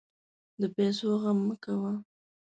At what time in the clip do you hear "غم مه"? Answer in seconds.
1.21-1.55